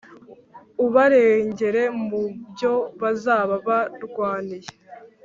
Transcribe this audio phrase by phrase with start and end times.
[0.85, 4.69] ubarengere mu byo bazaba barwaniye